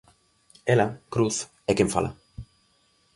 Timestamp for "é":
1.69-1.73